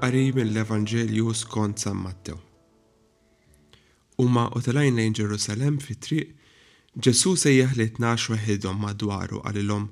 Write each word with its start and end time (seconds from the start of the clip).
qari 0.00 0.30
mill-Evanġelju 0.36 1.30
skont 1.34 1.80
San 1.80 1.96
Matteo. 2.04 2.36
Huma 4.20 4.44
otelajn 4.58 4.94
lejn 4.98 5.14
Ġerusalem 5.16 5.78
fit-triq, 5.80 6.34
Ġesu 7.04 7.32
se 7.36 7.50
li 7.76 7.86
tnax 7.96 8.26
weħidhom 8.32 8.76
madwaru 8.82 9.40
għalilhom 9.44 9.86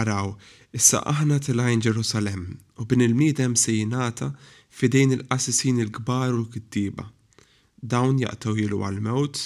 araw, 0.00 0.32
issa 0.78 1.00
aħna 1.12 1.38
tilajn 1.44 1.84
Ġerusalem 1.86 2.42
u 2.80 2.86
bin 2.88 3.04
il-midem 3.04 3.56
sejjinata 3.62 4.30
fidejn 4.78 5.14
il-qassisin 5.18 5.80
il-kbar 5.84 6.32
u 6.36 6.42
l-kittiba. 6.42 7.04
Dawn 7.92 8.20
jaqtaw 8.24 8.56
jilu 8.60 8.80
għal-mewt, 8.84 9.38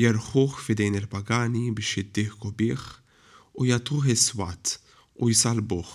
jerħuħ 0.00 0.58
fidejn 0.66 0.96
il-pagani 1.02 1.66
biex 1.76 1.98
jiddiħku 2.00 2.54
bih 2.60 2.86
u 3.60 3.68
jatuħ 3.72 4.14
swat 4.26 4.78
u 5.20 5.28
jisalbuħ 5.32 5.92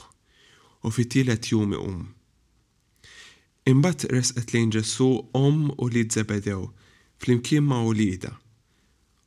u 0.85 0.93
fitilet 0.93 1.53
jumi 1.53 1.79
um. 1.81 2.05
Imbat 3.65 4.03
resqet 4.13 4.51
lejn 4.53 4.69
ġessu 4.75 5.05
om 5.37 5.63
u 5.81 5.85
li 5.89 6.03
tzebedew, 6.07 6.67
fl-imkien 7.21 7.65
ma' 7.65 7.81
u 7.89 7.93
lida. 7.97 8.35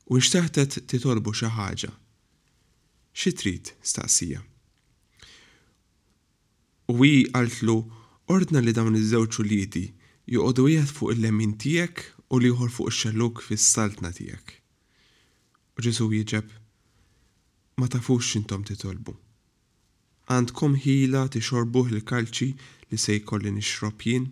U 0.07 0.15
nxtaħtet 0.23 0.79
titolbu 0.91 1.33
xi 1.35 1.51
ħaġa. 1.57 1.91
Xi 3.19 3.33
trid 3.35 3.73
staqsija. 3.83 4.39
U 6.95 7.03
wi 7.03 7.27
għaltlu 7.35 7.75
ordna 8.31 8.63
li 8.63 8.73
dawn 8.79 8.95
iż-żewġ 9.01 9.41
ulidi 9.43 9.83
joqogħdu 10.31 10.69
wieħed 10.69 10.95
fuq 10.95 11.17
il-lemin 11.17 11.57
tiegħek 11.65 12.07
u 12.31 12.39
liħor 12.45 12.71
fuq 12.77 12.95
ix-xelluk 12.95 13.43
fis-saltna 13.43 14.13
tiegħek. 14.21 14.47
U 15.75 15.83
Ġesu 15.83 16.07
jieġeb, 16.15 16.47
ma 17.83 17.91
tafux 17.91 18.31
x'intom 18.31 18.63
titolbu. 18.71 19.19
Għandkom 20.31 20.77
ħila 20.87 21.27
tixorbuh 21.35 21.91
il-kalċi 21.91 22.53
li 22.91 22.97
se 22.99 23.15
jkolli 23.19 23.53
nixrob 23.53 24.01
jien? 24.05 24.29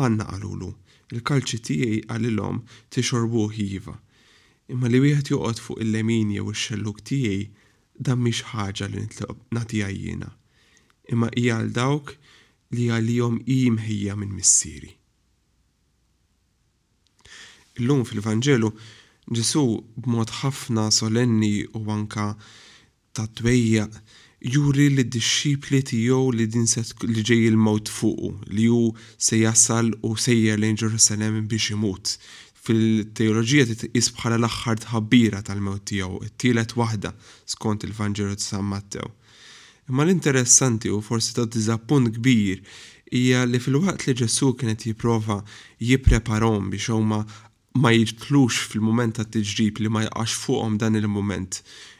Għanna 0.00 0.26
għalulu, 0.34 0.68
il-kalċi 1.14 1.60
tiegħi 1.68 2.00
għalilhom 2.08 2.62
tixorbuh 2.96 3.52
hiva. 3.58 4.00
imma 4.72 4.88
li 4.88 4.96
wieħed 5.00 5.28
joqgħod 5.28 5.58
fuq 5.60 5.80
il-lemin 5.84 6.30
jew 6.32 6.44
ix-xelluk 6.48 7.02
tiegħi 7.04 7.40
dan 8.08 8.22
mhix 8.24 8.46
ħaġa 8.54 8.86
li 8.88 9.02
nitlob 9.02 9.42
nagħtiha 9.52 9.88
jiena. 9.96 10.30
Imma 11.12 11.28
hija 11.36 11.58
għal 11.60 11.68
dawk 11.76 12.14
li 12.72 12.86
għalihom 12.90 13.36
im 13.44 13.76
ħija 13.84 14.14
minn 14.18 14.32
missieri. 14.36 14.88
Illum 17.76 18.04
fil-Vanġelu 18.08 18.70
Ġesu 19.34 19.60
b'mod 20.04 20.32
ħafna 20.40 20.88
solenni 20.92 21.52
u 21.76 21.80
anka 21.92 22.30
ta' 23.16 23.24
twejja 23.36 23.84
juri 24.44 24.90
li 24.92 25.04
d-disċipli 25.08 25.78
tijow 25.88 26.26
li 26.36 26.44
din 26.46 26.66
li 27.08 27.22
ġej 27.24 27.46
il-mot 27.48 27.88
fuqu, 27.88 28.28
li 28.52 28.66
ju 28.68 28.92
se 29.16 29.38
jasal 29.40 29.92
u 30.04 30.14
sejjer 30.20 30.60
lejn 30.60 30.76
Salem 31.00 31.46
biex 31.48 31.72
imut. 31.72 32.18
Fil-teologija 32.64 33.64
titqis 33.68 34.10
bħala 34.16 34.36
l-axħar 34.38 34.80
tħabbira 34.84 35.40
tal-mewt 35.44 35.86
tijow, 35.88 36.20
it-tielet 36.24 36.76
waħda 36.76 37.14
skont 37.54 37.84
il 37.86 37.92
vangelo 37.96 38.36
ta' 38.36 38.44
San 38.44 38.68
Matteo. 38.68 39.08
Imma 39.88 40.04
l-interessanti 40.04 40.88
u 40.88 41.00
forsi 41.04 41.34
ta' 41.36 41.44
diżappunt 41.48 42.12
kbir 42.18 42.60
hija 43.12 43.44
li 43.48 43.60
fil-waqt 43.60 44.06
li 44.08 44.14
Ġessu 44.22 44.54
kienet 44.58 44.84
jipprova 44.88 45.42
jipreparom 45.80 46.70
biex 46.72 46.92
huma 46.92 47.24
ma 47.82 47.90
jitlux 47.90 48.56
fil-moment 48.70 49.16
ta' 49.18 49.24
t-ġrib 49.34 49.80
li 49.82 49.90
ma 49.90 50.04
jaqax 50.04 50.34
fuqhom 50.44 50.76
dan 50.80 50.94
il-moment. 50.98 51.58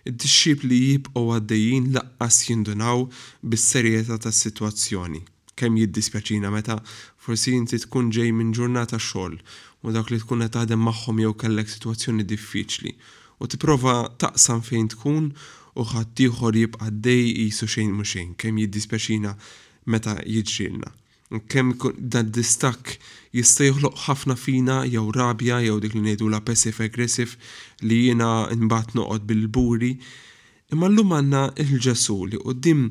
Id-tixxib 0.08 0.62
li 0.70 0.77
jibqgħu 0.95 1.23
għaddejjin 1.35 1.89
laqqas 1.96 2.36
jindunaw 2.48 3.02
bis-serjetà 3.51 4.20
tas-sitwazzjoni. 4.24 5.24
Kemm 5.58 5.80
jiddispjaċina 5.83 6.52
meta 6.55 6.77
forsi 7.24 7.57
inti 7.58 7.80
tkun 7.83 8.13
ġej 8.14 8.30
minn 8.39 8.55
ġurnata 8.55 9.01
xogħol 9.02 9.34
u 9.83 9.95
dak 9.98 10.14
li 10.14 10.20
tkun 10.23 10.46
qed 10.46 10.55
taħdem 10.61 10.86
magħhom 10.86 11.23
jew 11.24 11.34
kellek 11.42 11.74
sitwazzjoni 11.74 12.27
diffiċli 12.34 12.95
u 13.42 13.51
tipprova 13.51 13.96
taqsam 14.23 14.63
fejn 14.70 14.92
tkun 14.95 15.33
u 15.74 15.89
ħadd 15.90 16.27
ieħor 16.29 16.61
jibqa' 16.64 16.92
dej 17.07 17.48
xejn 17.51 17.95
mhux 17.95 18.14
xejn 18.14 18.34
kemm 18.45 18.63
jiddispjaċina 18.63 19.34
meta 19.90 20.20
jiġrilna 20.23 21.01
kemm 21.42 21.74
dan 21.98 22.30
distak 22.33 22.98
jista' 23.34 23.67
joħloq 23.67 23.96
ħafna 24.06 24.36
fina 24.39 24.77
jew 24.86 25.11
rabja 25.14 25.58
jew 25.64 25.78
dik 25.80 25.95
li 25.96 26.02
ngħidu 26.06 26.28
la 26.30 26.40
passive 26.46 26.84
aggressive 26.86 27.36
li 27.83 27.98
jiena 28.06 28.46
mbagħad 28.50 28.95
noqgod 28.98 29.27
bil-buri. 29.30 29.92
Imma 30.72 30.89
llum 30.89 31.14
għandna 31.18 31.45
il-ġesu 31.64 32.18
li 32.30 32.40
qudiem 32.40 32.84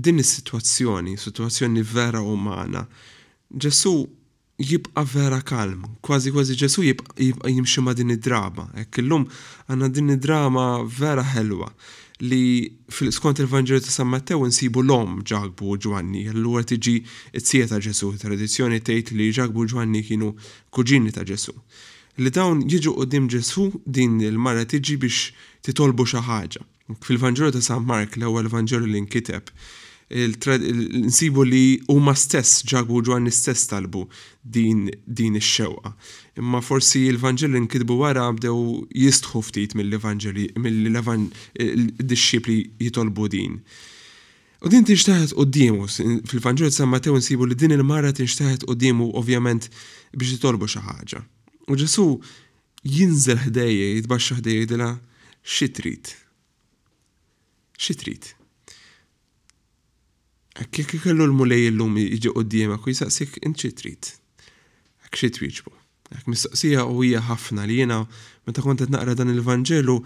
din 0.00 0.20
is-sitwazzjoni, 0.22 1.16
sitwazzjoni 1.18 1.82
vera 1.84 2.20
umana. 2.22 2.84
Ġesu 3.50 3.94
jibqa 4.60 5.04
vera 5.14 5.40
kalm, 5.40 5.86
kważi 6.04 6.30
kważi 6.34 6.56
ġesu 6.62 6.84
jibqa 6.84 7.48
jimxi 7.50 7.80
ma 7.84 7.94
din 7.96 8.12
id-drama, 8.14 8.68
hekk 8.76 9.00
illum 9.02 9.24
għandna 9.66 9.88
din 9.96 10.14
id-drama 10.16 10.66
vera 10.84 11.24
ħelwa 11.34 11.72
li 12.20 12.76
fil-skont 12.90 13.32
il-Vangelo 13.40 13.80
ta' 13.80 13.88
San 13.90 14.06
Matteo 14.08 14.44
nsibu 14.46 14.82
l-om 14.84 15.20
ġagbu 15.24 15.72
ġwanni, 15.80 16.24
l-għura 16.36 16.62
tiġi 16.68 16.94
t-sija 17.40 17.68
ta' 17.72 17.80
Ġesu, 17.80 18.12
tradizjoni 18.20 18.80
tgħid 18.84 19.14
li 19.16 19.28
ġagbu 19.36 19.64
ġwanni 19.72 20.02
kienu 20.04 20.28
kuġini 20.74 21.14
ta' 21.16 21.24
Ġesu. 21.24 21.56
Li 22.20 22.30
dawn 22.34 22.60
jiġu 22.68 22.92
dim 23.08 23.28
Ġesu 23.32 23.70
din 23.86 24.20
il-mara 24.20 24.66
tiġi 24.68 24.98
biex 25.00 25.30
titolbu 25.64 26.04
xi 26.12 26.20
ħaġa. 26.28 26.64
Fil-Vangelo 27.06 27.50
ta' 27.54 27.64
San 27.64 27.88
Mark, 27.88 28.18
l-ewwel 28.20 28.52
Vangelo 28.52 28.84
li 28.84 29.00
nkiteb, 29.06 29.48
nsibu 30.10 31.44
li 31.46 31.80
huma 31.88 32.14
stess 32.18 32.64
ġabu 32.66 32.98
ġwan 33.06 33.30
stess 33.32 33.66
talbu 33.70 34.06
din 34.42 34.90
din 35.06 35.36
ix-xewqa. 35.38 35.92
Imma 36.38 36.60
forsi 36.62 37.06
l-Vanġeli 37.12 37.60
nkidbu 37.64 37.94
wara 38.00 38.26
bdew 38.34 38.56
jistħu 38.90 39.40
ftit 39.46 39.76
mill-Evanġeli 39.78 40.48
mill-disċipli 40.58 42.56
jitolbu 42.82 43.28
din. 43.32 43.60
U 44.60 44.68
din 44.68 44.84
tinxtaħet 44.84 45.34
qoddimu, 45.38 45.86
fil-Vanġel 46.28 46.74
San 46.74 46.90
Matew 46.90 47.14
nsibu 47.16 47.46
li 47.48 47.54
din 47.54 47.76
il-mara 47.78 48.10
tinxtaħet 48.12 48.66
dimu 48.76 49.12
ovvjament 49.16 49.70
biex 50.16 50.34
jitolbu 50.34 50.66
xi 50.68 50.82
ħaġa. 50.84 51.22
U 51.70 51.78
ġesu 51.78 52.08
jinżel 52.82 53.40
ħdejje, 53.46 53.86
jitbaxxa 54.00 54.40
ħdejje 54.42 54.68
dila 54.74 54.90
xi 55.46 55.70
trid. 55.70 56.12
Xi 57.78 57.94
trid. 58.02 58.34
Kik 60.68 60.98
kellu 61.04 61.24
l-mulej 61.24 61.70
l-lum 61.72 61.96
iġi 61.96 62.28
d-djema 62.36 62.76
ku 62.80 62.92
jisaqsik 62.92 63.38
inċi 63.48 63.70
trid. 63.80 64.10
Għak 65.04 65.16
xie 65.16 65.30
twieġbu. 65.38 65.72
Għak 66.12 66.26
mistoqsija 66.28 66.84
u 66.84 67.00
hija 67.00 67.22
ħafna 67.30 67.64
li 67.68 67.78
jena 67.80 68.02
meta 68.44 68.60
kont 68.60 68.84
naqra 68.92 69.14
dan 69.16 69.32
il-Vanġelu 69.32 69.96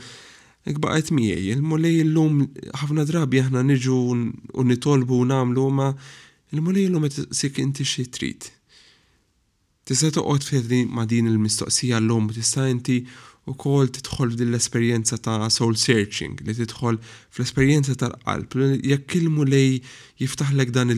baqgħet 0.78 1.10
miegħi. 1.16 1.48
Il-mulej 1.56 1.98
l-lum 2.06 2.44
ħafna 2.82 3.04
drabi 3.08 3.42
aħna 3.42 3.64
niġu 3.72 3.98
u 4.54 4.66
nitolbu 4.70 5.18
u 5.18 5.26
nagħmlu 5.32 5.66
ma 5.74 5.88
il-mulej 6.54 6.86
l-lum 6.86 7.10
sik 7.34 7.58
inti 7.64 7.82
xi 7.82 8.06
trid. 8.14 8.46
Tista' 9.84 10.14
toqgħod 10.16 10.48
ferri 10.52 10.84
ma' 10.86 11.08
din 11.10 11.32
il-mistoqsija 11.34 11.98
l-lum 11.98 12.30
tista' 12.32 12.70
inti 12.70 13.02
u 13.46 13.54
kol 13.60 13.88
titħol 13.92 14.32
f'din 14.32 14.52
l-esperienza 14.52 15.18
ta' 15.20 15.48
soul 15.52 15.76
searching, 15.80 16.40
li 16.46 16.54
titħol 16.56 16.96
fl-esperienza 17.04 17.96
tal-qalb, 18.00 18.56
jekk 18.80 19.08
kilmu 19.14 19.44
lej 19.48 19.82
jiftaħlek 20.22 20.72
dan 20.74 20.92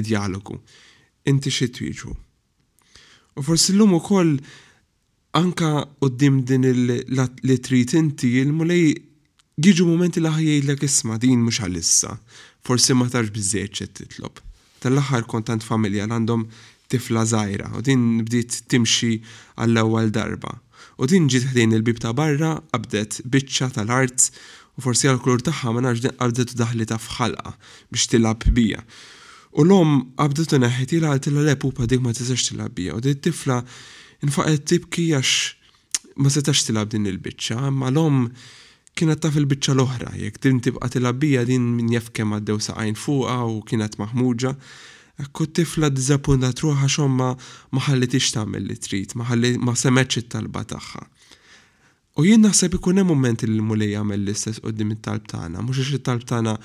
id 0.00 0.08
dialogu 0.08 0.58
Inti 1.26 1.50
xitwiġu. 1.50 2.10
U 3.34 3.42
forsi 3.42 3.72
l-lum 3.74 3.96
u 3.96 4.02
kol 4.06 4.36
anka 5.34 5.70
dim 6.14 6.36
din 6.46 6.62
li 6.86 7.56
trid 7.66 7.94
inti 7.98 8.30
il-mu 8.44 8.62
lej 8.70 8.92
jiġu 9.58 9.86
momenti 9.88 10.22
li 10.22 10.30
ħajjejlek 10.30 10.86
isma 10.86 11.18
din 11.18 11.42
mhux 11.42 11.58
għalissa. 11.66 12.12
Forsi 12.62 12.94
ma 12.94 13.08
tarx 13.10 13.34
biżejjed 13.34 13.96
titlob. 13.98 14.38
Tal-aħħar 14.86 15.26
kontant 15.26 15.66
familja 15.66 16.06
għandhom 16.06 16.46
tifla 16.94 17.26
zaħira 17.26 17.72
u 17.74 17.82
din 17.82 18.06
bdiet 18.22 18.60
timxi 18.70 19.16
għall-ewwel 19.58 20.14
darba 20.14 20.54
u 20.98 21.06
din 21.10 21.26
ġiet 21.30 21.46
ħdejn 21.50 21.74
il-bib 21.78 21.98
ta' 22.02 22.12
barra 22.18 22.52
qabdet 22.72 23.20
biċċa 23.32 23.70
tal-art 23.76 24.28
u 24.78 24.84
forsi 24.84 25.08
għal-kulur 25.10 25.42
tagħha 25.46 25.72
ma 25.74 25.82
nafx 25.86 26.14
qabdet 26.20 26.54
daħli 26.60 26.86
ta' 26.90 26.98
fħalqa 27.00 27.54
biex 27.92 28.10
tilab 28.14 28.46
bija. 28.56 28.82
U 29.56 29.64
l-om 29.66 29.96
qabdet 30.20 30.56
u 30.56 30.60
neħi 30.62 30.88
ila 30.98 31.14
għal 31.14 31.24
tilla 31.26 31.46
lepupa 31.50 31.88
dik 31.90 32.04
ma 32.04 32.12
tistax 32.16 32.50
tilab 32.52 32.74
bija 32.78 32.96
u 32.98 33.02
dit 33.04 33.22
tifla 33.26 33.60
infaqet 34.26 34.66
tibki 34.70 35.08
għax 35.16 36.20
ma 36.22 36.32
setax 36.32 36.64
tilab 36.70 36.92
din 36.92 37.08
il-biċċa, 37.10 37.70
ma 37.76 37.90
l-om 37.92 38.26
kienet 38.96 39.20
taf 39.20 39.36
il-bicċa 39.36 39.74
l-oħra, 39.76 40.14
Jek 40.16 40.38
din 40.40 40.62
tibqa 40.64 40.88
tilabija 40.92 41.42
din 41.44 41.74
min 41.76 41.90
jaf 41.92 42.12
għaddew 42.14 42.60
saqajn 42.68 42.96
fuqa 42.96 43.36
u 43.52 43.58
kienet 43.68 43.98
maħmuġa, 44.00 44.54
Ekku 45.16 45.46
tifla 45.48 45.88
dizappuntat 45.88 46.60
ruħa 46.60 46.86
xomma 46.92 47.28
ma 47.72 47.80
ħallit 47.86 48.18
ixtamil 48.18 48.66
li 48.68 48.74
trid, 48.76 49.14
ma 49.16 49.24
ħallit 49.24 49.60
ma 49.64 49.72
semetx 49.72 50.20
it-talba 50.20 50.60
tagħha. 50.68 51.06
U 52.20 52.24
jien 52.26 52.42
naħseb 52.44 52.76
ikun 52.76 53.00
hemm 53.00 53.12
mument 53.16 53.44
li 53.46 53.54
l-mulej 53.56 53.94
jagħmel 53.94 54.20
l-istess 54.26 54.60
qudiem 54.64 54.92
it-talb 54.96 55.24
tagħna, 55.32 55.62
mhux 55.64 55.80
ix 55.86 55.96
it-talb 56.00 56.26
tagħna 56.28 56.56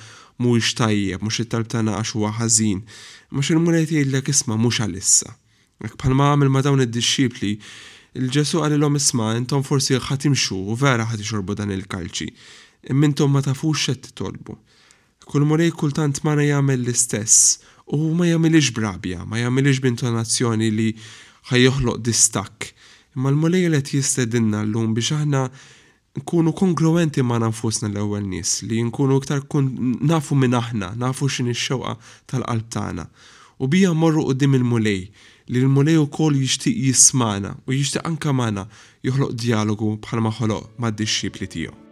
mhuwiex 0.43 0.73
tajjeb, 0.81 1.23
mhux 1.23 1.45
it-talb 1.45 1.71
tagħna 1.71 1.95
għax 2.01 2.13
huwa 2.17 2.33
ħażin, 2.41 2.83
mhux 3.31 3.53
il-mulej 3.55 3.87
tgħidlek 3.91 4.33
isma' 4.35 4.59
mhux 4.65 4.81
għalissa. 4.83 5.31
Hekk 5.85 5.99
bħalma 6.03 6.29
għamel 6.33 6.51
ma 6.51 6.63
dawn 6.67 6.83
id-dixxipli, 6.85 7.53
il-ġesu 8.19 8.61
għalilhom 8.65 8.99
isma' 8.99 9.31
intom 9.39 9.63
forsi 9.63 9.95
ħatimxu 9.95 10.59
u 10.71 10.75
vera 10.75 11.07
ħad 11.07 11.23
ixorbu 11.23 11.55
dan 11.61 11.71
il-kalċi, 11.71 12.27
immintom 12.91 13.31
ma 13.31 13.43
tafux 13.47 13.87
xed 13.87 14.05
titolbu. 14.09 14.59
Kull 15.31 15.45
mulej 15.47 15.71
kultant 15.79 16.17
mana 16.27 16.43
jagħmel 16.43 16.81
l-istess 16.81 17.59
u 17.91 17.97
ma 18.15 18.25
jamilix 18.25 18.71
brabja, 18.75 19.25
ma 19.27 19.37
jamilix 19.39 19.81
b'intonazzjoni 19.83 20.69
li 20.71 20.87
ħajjoħloq 21.51 21.99
distak. 22.05 22.71
Imma 23.15 23.29
l-mulej 23.33 23.67
li 23.73 23.81
jistedinna 23.81 24.63
l-lum 24.63 24.93
biex 24.95 25.11
aħna 25.17 25.43
nkunu 26.21 26.53
kongruenti 26.55 27.23
ma' 27.23 27.39
nafusna 27.43 27.89
l-ewwel 27.89 28.23
nies, 28.27 28.61
li 28.67 28.79
nkunu 28.83 29.19
iktar 29.21 29.43
nafu 30.11 30.39
minn 30.39 30.55
aħna, 30.55 30.93
nafu 31.03 31.27
x'in 31.31 31.51
ix-xewqa 31.51 31.97
tal-qalb 32.31 32.69
tagħna. 32.71 33.07
U 33.61 33.67
bija 33.67 33.91
morru 33.93 34.23
qudiem 34.31 34.55
il-mulej 34.59 34.99
li 35.51 35.59
l-mulej 35.59 35.99
ukoll 36.05 36.39
jixtieq 36.39 36.77
jismana 36.87 37.57
u 37.67 37.75
jixtieq 37.75 38.07
anka 38.07 38.31
magħna 38.33 38.67
joħloq 39.07 39.35
dialogu 39.43 39.97
bħal 40.07 40.31
ħoloq 40.39 40.75
mad-disċipli 40.87 41.51
tiegħu. 41.57 41.90